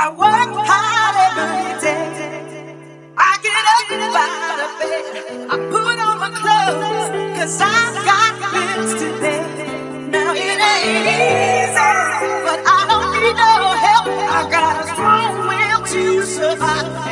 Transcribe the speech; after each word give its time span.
I 0.00 0.10
work 0.10 0.54
hard 0.68 1.16
every 1.26 1.80
day. 1.82 2.76
I 3.18 3.38
get 3.42 3.66
up 3.74 4.14
out 4.14 4.60
of 4.66 4.72
bed. 4.78 5.50
I 5.50 5.56
put 5.72 5.98
on 5.98 6.20
my 6.20 6.30
clothes, 6.38 7.36
cause 7.36 7.60
I've 7.60 7.96
got 8.06 8.32
bills 8.54 8.94
to 9.02 9.08
pay. 9.18 9.42
Now 10.12 10.34
it 10.34 10.60
ain't 10.70 11.08
easy, 11.18 11.90
but 12.46 12.60
I 12.64 12.80
don't 12.90 13.10
need 13.10 13.36
no 13.42 13.54
help. 13.86 14.06
I 14.38 14.50
got 14.52 14.84
a 14.84 14.88
strong 14.94 15.48
will 15.50 15.82
to 15.86 16.26
survive. 16.26 17.07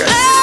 Okay. 0.00 0.37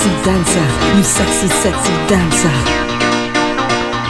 sexy 0.00 0.24
dancer, 0.24 0.66
you 0.96 1.04
sexy, 1.04 1.48
sexy 1.60 1.92
dancer. 2.08 2.56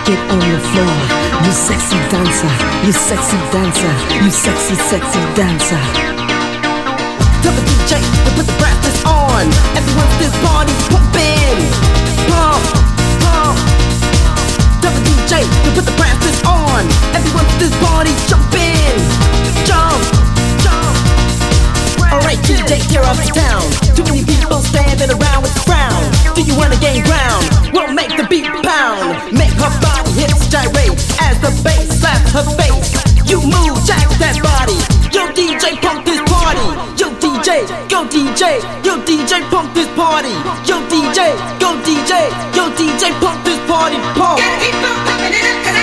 Get 0.07 0.21
on 0.31 0.39
the 0.39 0.61
floor, 0.71 0.97
you 1.43 1.51
sexy 1.51 1.99
dancer, 2.07 2.53
you 2.87 2.93
sexy 2.93 3.37
dancer, 3.51 3.93
you 4.23 4.31
sexy, 4.31 4.77
sexy 4.87 5.19
dancer. 5.35 5.83
Tell 7.43 7.55
the 7.59 7.65
DJ 7.67 7.99
to 7.99 8.31
put 8.39 8.47
the 8.47 8.55
brass 8.63 9.03
on. 9.03 9.51
Everyone's 9.75 10.15
this 10.23 10.35
party 10.47 10.75
pumping. 10.95 11.59
Pump, 12.31 12.63
pump. 13.27 13.59
Tell 14.83 14.95
the 14.95 15.03
DJ 15.11 15.43
to 15.43 15.71
put 15.75 15.87
the 15.91 15.97
brass 15.99 16.23
on. 16.47 16.87
Everyone's 17.19 17.55
this 17.59 17.75
party 17.83 18.15
jumping. 18.31 18.95
Jump, 19.67 19.99
jump. 20.63 20.95
Alright, 22.15 22.39
DJ, 22.47 22.79
tear 22.87 23.03
up 23.03 23.17
the 23.17 23.27
town. 23.35 23.67
Too 23.97 24.05
many 24.05 24.25
people 24.25 24.63
standing 24.63 25.11
around 25.11 25.43
with 25.43 25.55
crowd. 25.67 25.80
Do 26.41 26.47
you 26.47 26.57
wanna 26.57 26.81
gain 26.81 27.05
ground? 27.05 27.45
We'll 27.71 27.93
make 27.93 28.17
the 28.17 28.25
beat 28.25 28.49
pound. 28.65 29.31
Make 29.31 29.53
her 29.61 29.69
body 29.85 30.11
hips 30.17 30.49
gyrate 30.49 30.97
as 31.21 31.37
the 31.45 31.53
bass 31.61 32.01
slaps 32.01 32.33
her 32.33 32.49
face. 32.57 32.97
You 33.29 33.45
move, 33.45 33.77
jack 33.85 34.09
that 34.17 34.41
body. 34.41 34.81
Yo 35.13 35.29
DJ, 35.37 35.77
pump 35.83 36.07
this 36.07 36.23
party. 36.25 36.65
Yo 36.97 37.13
DJ, 37.21 37.69
go 37.93 38.09
DJ. 38.09 38.57
Yo 38.83 38.97
DJ, 39.05 39.45
pump 39.51 39.75
this 39.75 39.89
party. 39.89 40.33
Yo 40.65 40.81
DJ, 40.89 41.37
go 41.61 41.77
DJ. 41.85 42.33
Yo 42.57 42.73
DJ, 42.73 43.13
pump 43.21 43.45
this 43.45 43.61
party. 43.69 43.97
Pump. 44.17 44.41
Gotta 44.41 44.65
keep 44.65 44.75
on 44.81 44.97
pumping 45.05 45.35
it 45.37 45.77
up. 45.77 45.80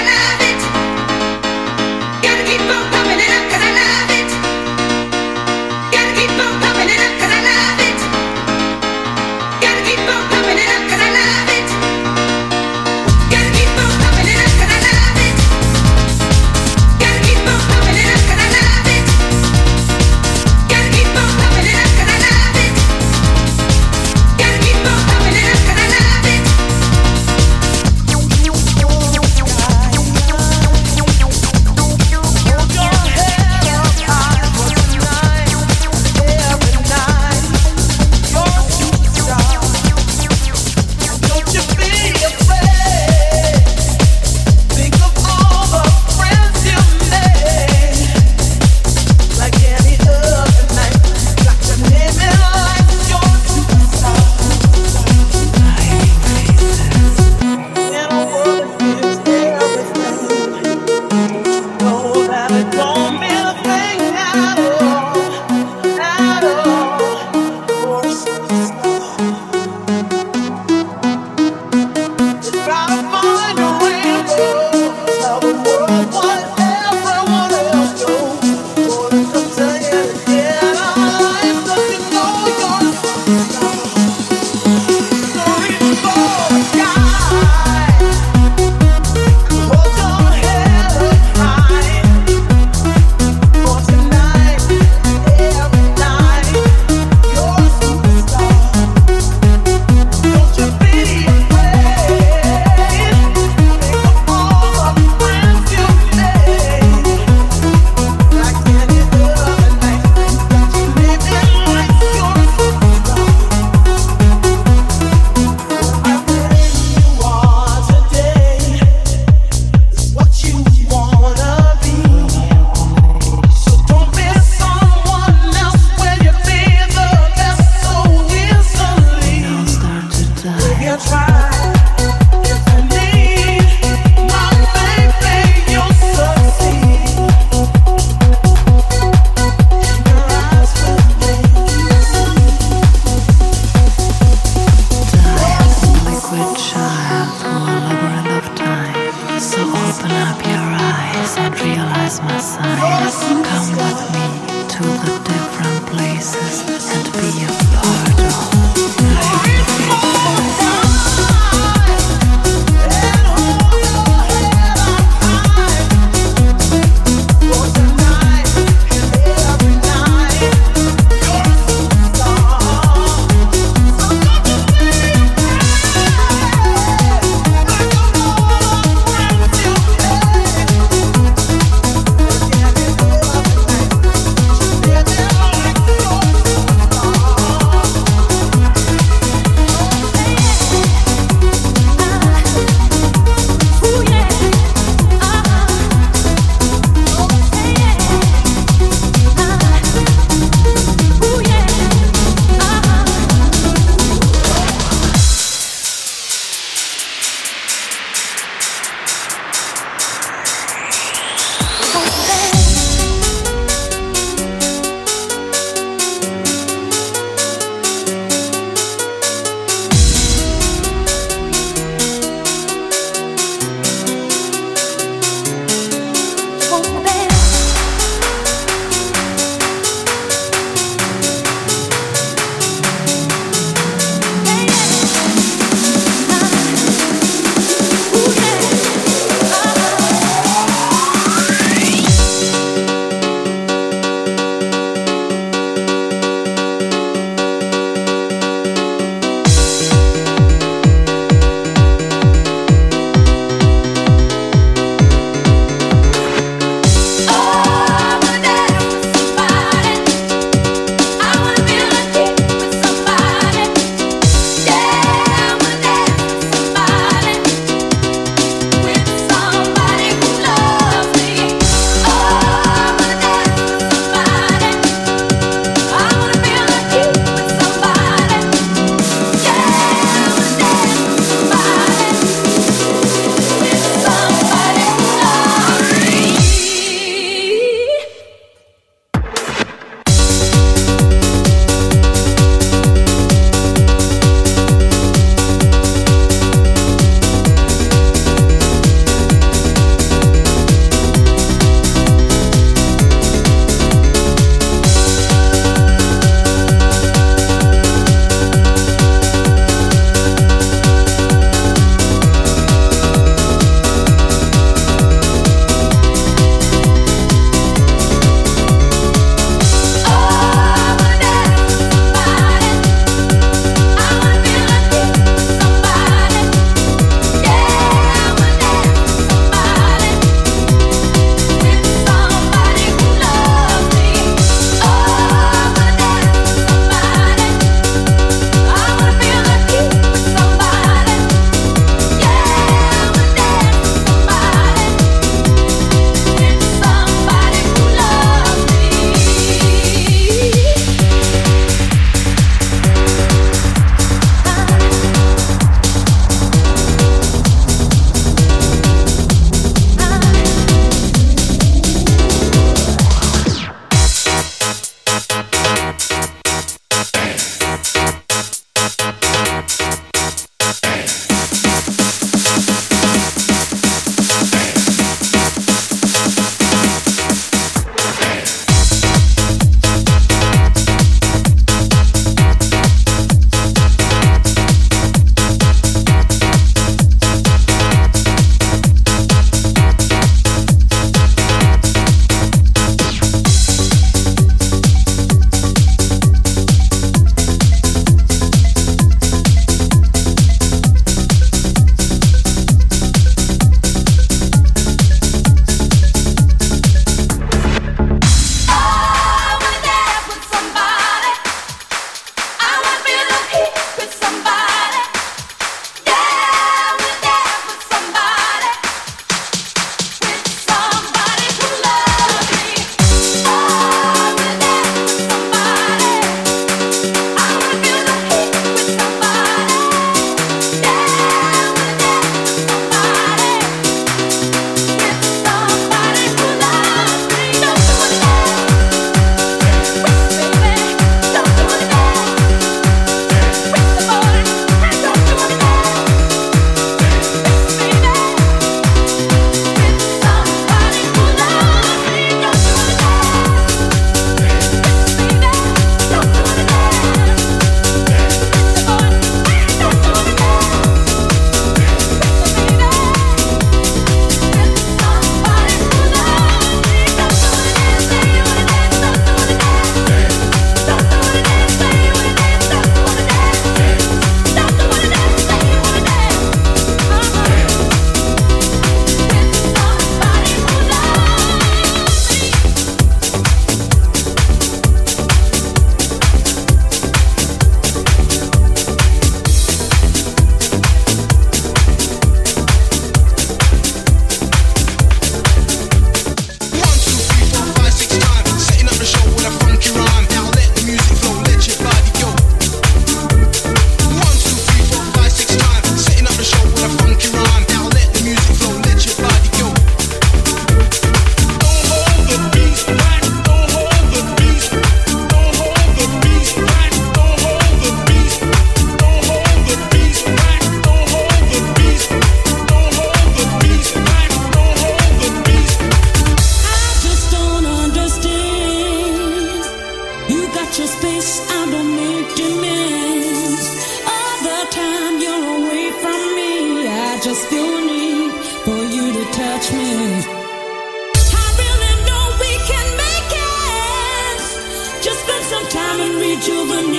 Rejuvenate 546.16 546.97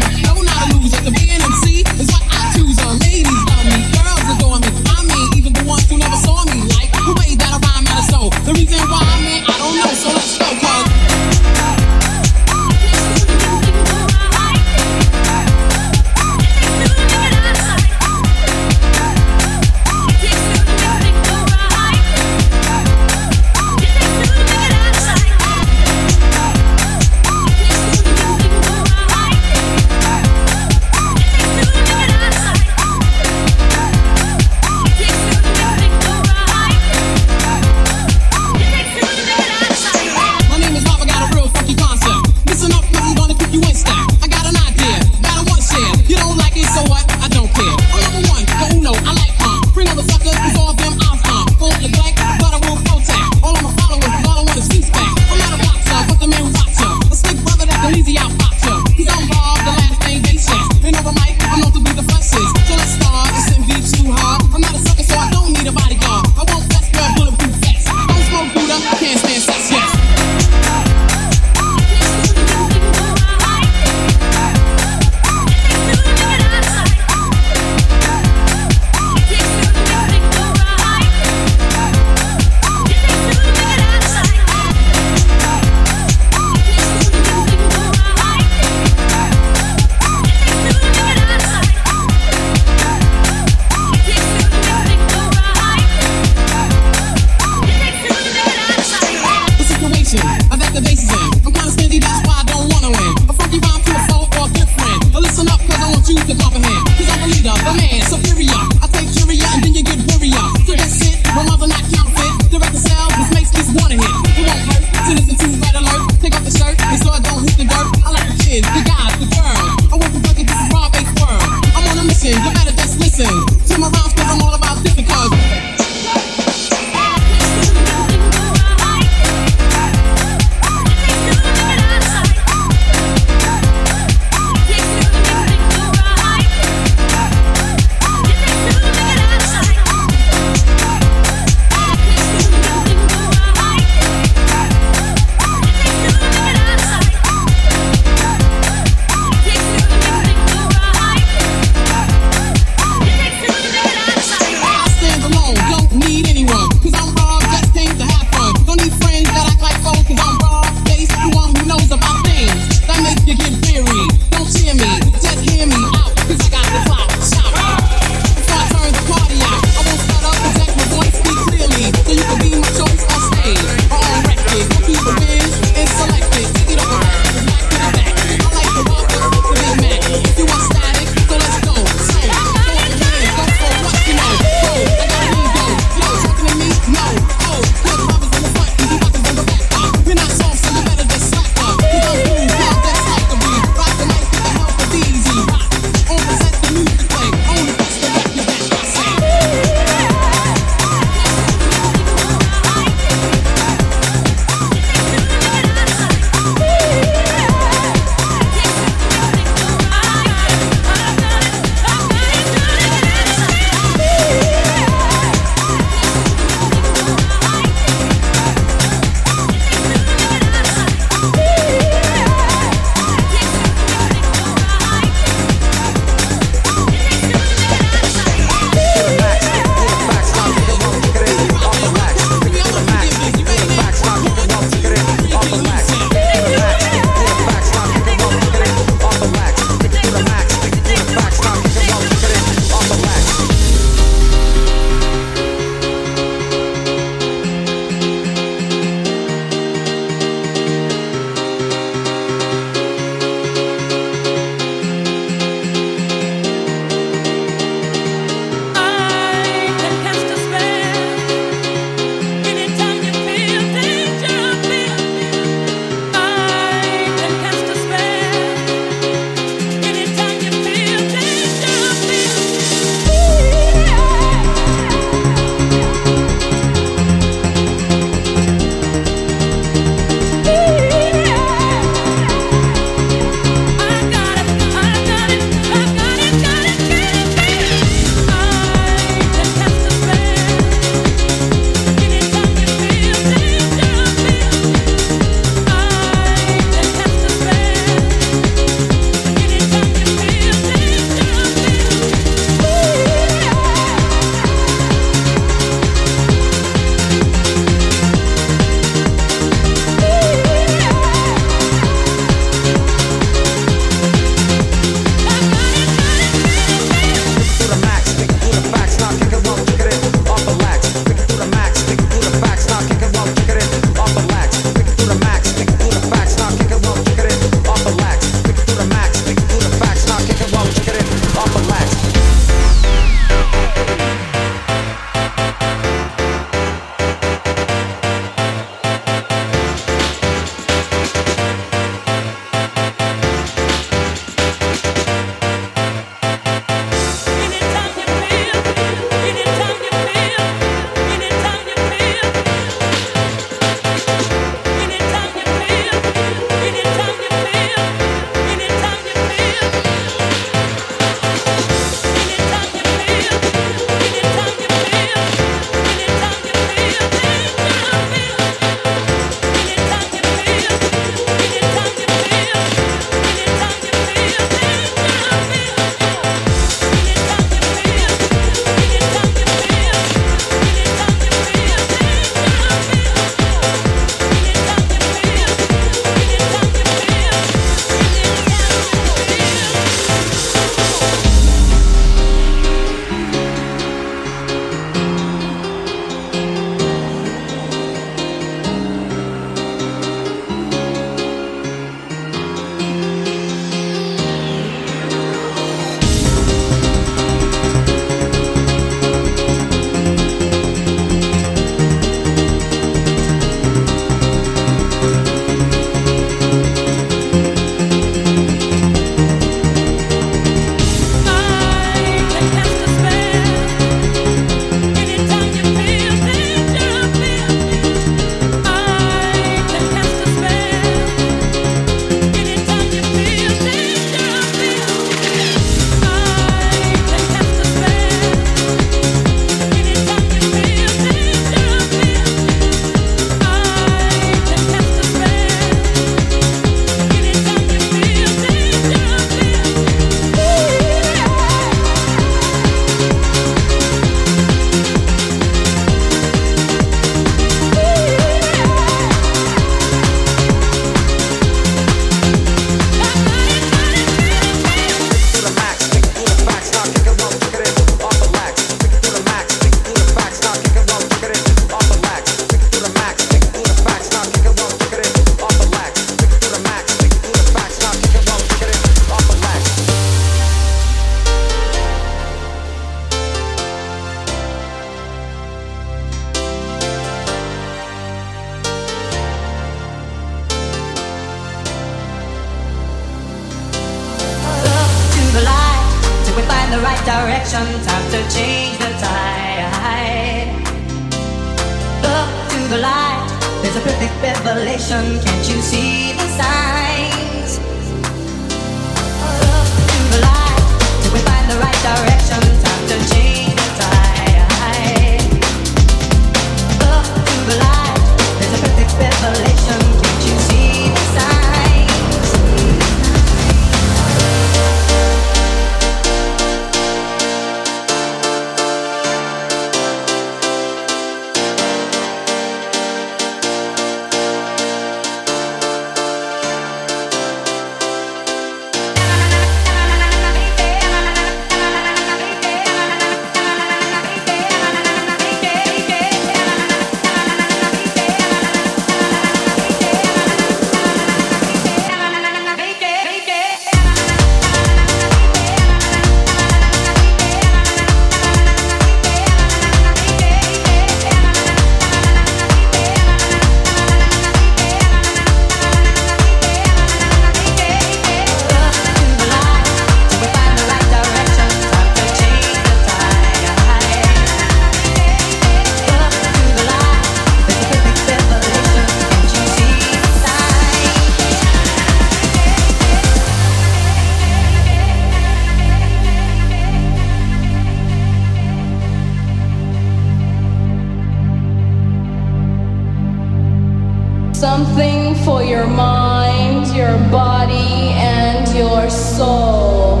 Something 594.40 595.14
for 595.16 595.42
your 595.42 595.66
mind, 595.66 596.74
your 596.74 596.96
body, 597.10 597.92
and 597.92 598.48
your 598.56 598.88
soul. 598.88 600.00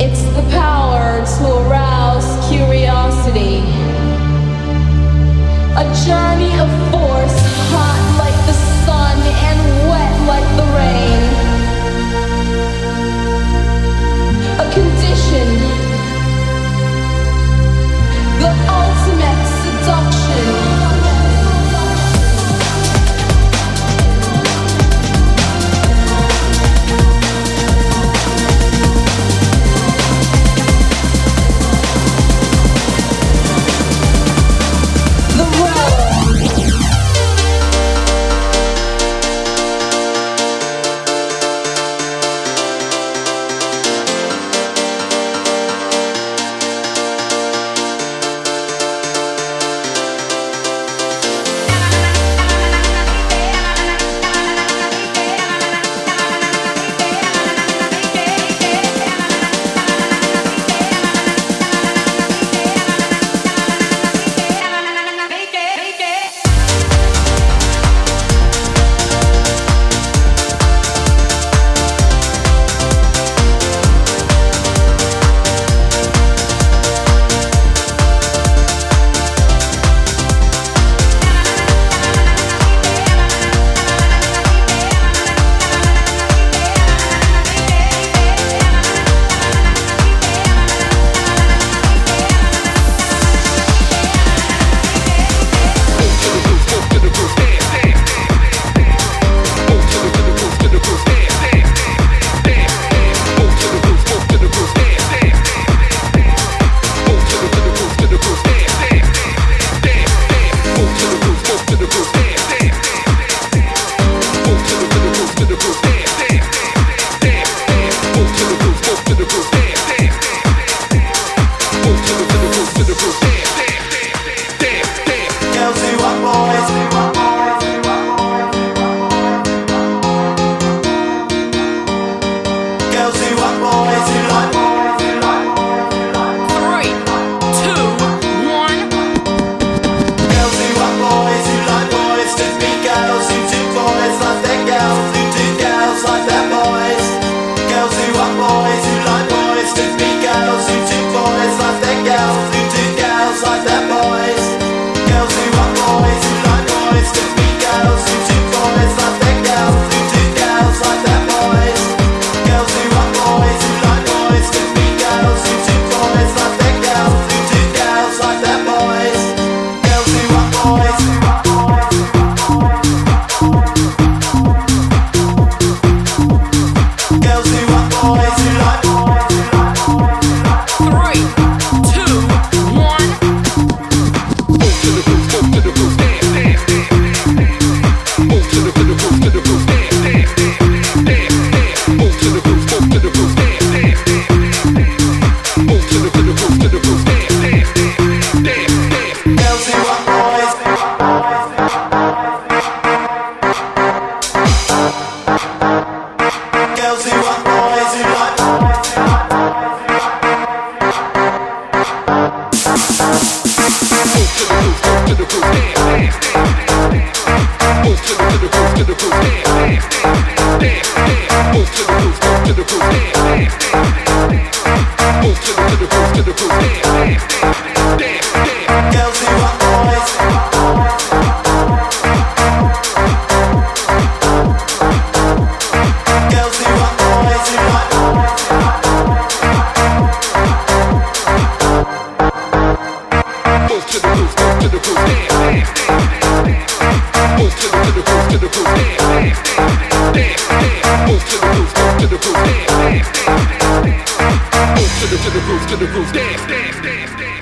It's 0.00 0.22
the 0.34 0.42
power 0.50 1.24
to 1.24 1.44
arouse 1.68 2.26
curiosity. 2.48 3.62
A 5.78 5.86
journey 6.04 6.58
of 6.58 6.68
force, 6.90 7.38
hot 7.70 8.02
like 8.18 8.38
the 8.50 8.56
sun 8.84 9.16
and 9.46 9.60
wet 9.88 10.14
like 10.26 10.48
the 10.56 10.66
rain. 10.74 11.05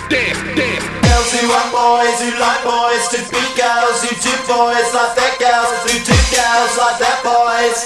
dance, 0.09 0.41
dance. 0.57 0.85
Girls 1.05 1.31
who 1.33 1.49
want 1.49 1.71
boys, 1.73 2.17
who 2.21 2.31
like 2.41 2.63
boys, 2.65 3.05
to 3.15 3.19
be 3.31 3.43
girls, 3.57 4.03
who 4.05 4.13
do 4.21 4.33
boys 4.49 4.89
like 4.93 5.15
that 5.17 5.35
girls, 5.41 5.73
who 5.89 5.95
do 6.03 6.17
girls 6.33 6.73
like 6.77 6.99
that 7.01 7.19
boys. 7.25 7.79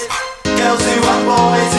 Girls 0.57 0.81
who 0.83 0.95
want 1.05 1.23
boys, 1.27 1.78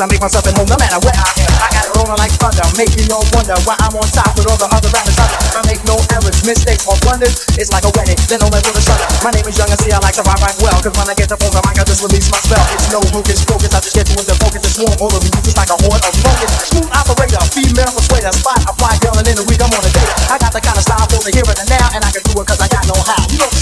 I 0.00 0.08
make 0.08 0.24
myself 0.24 0.48
at 0.48 0.56
home 0.56 0.64
no 0.64 0.80
matter 0.80 0.96
where 1.04 1.12
I 1.12 1.28
am. 1.44 1.52
I 1.60 1.68
got 1.76 1.84
it 1.84 1.92
rolling 1.92 2.16
like 2.16 2.32
thunder, 2.40 2.64
making 2.80 3.04
you 3.04 3.12
no 3.12 3.20
wonder 3.36 3.52
why 3.68 3.76
I'm 3.84 3.92
on 3.92 4.08
top 4.08 4.32
with 4.32 4.48
all 4.48 4.56
the 4.56 4.64
other 4.72 4.88
rappers. 4.96 5.12
I 5.52 5.60
make 5.68 5.84
no 5.84 6.00
errors, 6.16 6.40
mistakes, 6.40 6.88
or 6.88 6.96
blunders. 7.04 7.44
It's 7.60 7.68
like 7.68 7.84
a 7.84 7.92
wedding, 7.92 8.16
then 8.32 8.40
only 8.40 8.64
for 8.64 8.72
the 8.72 8.80
sun. 8.80 8.96
My 9.20 9.28
name 9.28 9.44
is 9.44 9.60
Young 9.60 9.68
MC 9.68 9.92
I 9.92 10.00
like 10.00 10.16
to 10.16 10.24
rock 10.24 10.40
right 10.40 10.56
well, 10.64 10.72
cause 10.80 10.96
when 10.96 11.04
I 11.04 11.12
get 11.12 11.28
up 11.28 11.44
on 11.44 11.52
the 11.52 11.60
mic, 11.68 11.76
I 11.76 11.84
just 11.84 12.00
release 12.00 12.32
my 12.32 12.40
spell. 12.40 12.64
It's 12.72 12.88
no 12.88 13.04
hocus 13.12 13.44
pocus, 13.44 13.76
I 13.76 13.84
just 13.84 13.92
get 13.92 14.08
you 14.08 14.16
into 14.16 14.32
focus 14.40 14.64
and 14.64 14.72
swarm 14.72 14.96
all 15.04 15.12
of 15.12 15.20
you 15.20 15.32
just 15.44 15.60
like 15.60 15.68
a 15.68 15.76
horde 15.84 16.00
of 16.00 16.14
locusts. 16.24 16.72
Smooth 16.72 16.88
operator, 16.96 17.42
female 17.52 17.92
persuader, 17.92 18.32
spot, 18.32 18.56
apply, 18.64 18.96
girl, 19.04 19.20
and 19.20 19.28
in 19.28 19.36
a 19.36 19.44
week 19.44 19.60
I'm 19.60 19.68
on 19.68 19.84
a 19.84 19.92
date. 19.92 20.12
I 20.32 20.40
got 20.40 20.56
the 20.56 20.64
kind 20.64 20.80
of 20.80 20.84
style 20.88 21.04
for 21.12 21.20
the 21.20 21.28
here 21.28 21.44
and 21.44 21.60
the 21.60 21.66
now, 21.68 21.92
and 21.92 22.00
I 22.00 22.08
can 22.08 22.24
do 22.24 22.40
it 22.40 22.48
cause 22.48 22.60
I 22.64 22.72
got 22.72 22.88
no 22.88 22.96
how. 23.04 23.20
You 23.28 23.44
know 23.44 23.59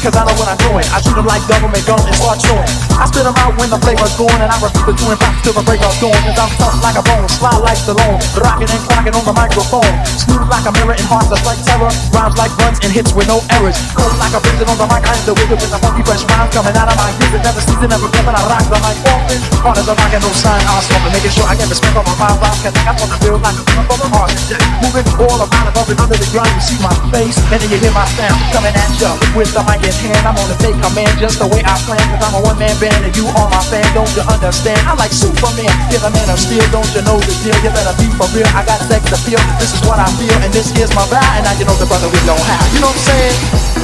cause 0.00 0.16
I 0.16 0.24
know 0.24 0.36
what 0.40 0.48
I'm 0.48 0.60
doing. 0.64 0.86
I 0.90 0.98
treat 1.04 1.16
them 1.16 1.28
like 1.28 1.44
government 1.44 1.84
guns 1.84 2.04
and 2.08 2.16
start 2.16 2.40
showing. 2.40 2.70
I 2.96 3.04
spit 3.04 3.24
them 3.24 3.36
out 3.36 3.52
when 3.60 3.68
the 3.68 3.80
flavor's 3.80 4.16
going, 4.16 4.40
and 4.40 4.48
I 4.48 4.56
repeat 4.60 4.84
the 4.88 4.94
doing 4.96 5.18
props 5.20 5.40
till 5.44 5.54
the 5.56 5.64
break 5.64 5.80
of 5.84 5.92
dawn. 6.00 6.16
Cause 6.24 6.38
I'm 6.40 6.52
tough 6.56 6.76
like 6.80 6.96
a 6.96 7.04
bone, 7.04 7.28
fly 7.36 7.54
like 7.60 7.76
Stallone, 7.76 8.20
rocking 8.40 8.70
and 8.72 8.82
clocking 8.88 9.14
on 9.16 9.24
the 9.28 9.34
microphone. 9.36 9.92
Smooth 10.04 10.48
like 10.48 10.64
a 10.64 10.72
mirror 10.72 10.96
and 10.96 11.06
hearts 11.08 11.28
that's 11.28 11.44
like 11.44 11.60
terror. 11.64 11.92
Rhymes 12.16 12.36
like 12.40 12.52
runs 12.60 12.80
and 12.80 12.92
hits 12.92 13.12
with 13.12 13.28
no 13.28 13.44
errors. 13.52 13.76
Cold 13.92 14.16
like 14.16 14.32
a 14.32 14.40
vision 14.40 14.66
on 14.72 14.76
the 14.80 14.88
mic, 14.88 15.04
I 15.04 15.12
am 15.12 15.24
the 15.28 15.34
wizard 15.36 15.60
with 15.60 15.72
the 15.72 15.80
funky 15.80 16.02
fresh 16.04 16.24
rhymes 16.24 16.50
coming 16.56 16.76
out 16.76 16.88
of 16.88 16.96
my 16.96 17.12
gizzard. 17.20 17.44
Never 17.44 17.60
season, 17.60 17.88
never 17.92 18.08
flipping, 18.08 18.36
I 18.36 18.42
rock 18.48 18.64
the 18.72 18.78
mic 18.80 18.96
often. 19.04 19.38
Hard 19.60 19.76
as 19.76 19.88
a 19.88 19.94
rock 19.96 20.12
and 20.16 20.22
no 20.24 20.30
sign, 20.32 20.64
I'm 20.64 20.80
smoking, 20.80 21.12
making 21.12 21.32
sure 21.36 21.44
I 21.44 21.54
get 21.60 21.68
respect 21.68 21.96
on 21.96 22.04
my 22.08 22.16
mind. 22.16 22.36
Rhymes 22.40 22.60
can 22.64 22.72
I 22.88 22.92
want 22.96 23.12
to 23.12 23.18
feel 23.20 23.36
like 23.36 23.58
a 23.60 23.64
from 23.84 23.98
the 24.00 24.08
heart. 24.16 24.32
Moving 24.80 25.06
all 25.20 25.38
around 25.44 25.66
above 25.68 25.88
and 25.92 26.00
under 26.00 26.16
the 26.16 26.28
ground, 26.32 26.48
you 26.56 26.62
see 26.64 26.78
my 26.80 26.94
face, 27.12 27.36
and 27.52 27.60
then 27.60 27.68
you 27.68 27.78
hear 27.78 27.92
my 27.92 28.08
sound 28.16 28.40
coming 28.56 28.72
at 28.72 28.90
you 28.96 29.12
with 29.36 29.52
the 29.52 29.62
mic 29.68 29.84
in 29.84 29.94
I'm 30.08 30.32
gonna 30.32 30.56
take 30.56 30.76
command 30.80 31.12
just 31.20 31.36
the 31.36 31.44
way 31.44 31.60
I 31.60 31.76
plan, 31.84 32.00
cause 32.08 32.24
I'm 32.24 32.32
a 32.32 32.40
one 32.40 32.56
man 32.56 32.72
band 32.80 33.04
and 33.04 33.12
you 33.12 33.28
are 33.36 33.48
my 33.52 33.60
fan. 33.68 33.84
Don't 33.92 34.08
you 34.16 34.24
understand? 34.24 34.80
I 34.88 34.96
like 34.96 35.12
Superman, 35.12 35.68
you're 35.92 36.00
man 36.08 36.24
of 36.32 36.40
steel. 36.40 36.64
Don't 36.72 36.88
you 36.96 37.04
know 37.04 37.20
the 37.20 37.34
deal? 37.44 37.56
You 37.60 37.68
better 37.68 37.92
be 38.00 38.08
for 38.16 38.24
real. 38.32 38.48
I 38.56 38.64
got 38.64 38.80
sex 38.80 39.12
appeal. 39.12 39.40
This 39.60 39.76
is 39.76 39.82
what 39.84 40.00
I 40.00 40.08
feel, 40.16 40.32
and 40.40 40.52
this 40.56 40.72
is 40.72 40.88
my 40.96 41.04
vibe. 41.12 41.36
And 41.36 41.44
now 41.44 41.52
you 41.60 41.68
know 41.68 41.76
the 41.76 41.84
brother 41.84 42.08
we 42.08 42.20
know 42.24 42.38
how. 42.48 42.64
You 42.72 42.80
know 42.80 42.88
what 42.88 42.96
I'm 42.96 43.76
saying? 43.76 43.79